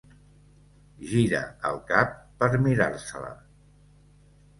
Gira 1.09 1.41
el 1.69 1.77
cap 1.91 2.15
per 2.39 2.49
mirar-se-la. 2.69 3.29